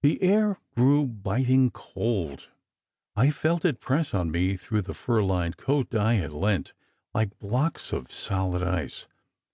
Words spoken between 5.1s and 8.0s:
lined coat Di had lent, like blocks